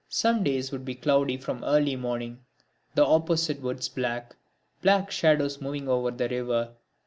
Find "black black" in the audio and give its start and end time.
3.87-5.11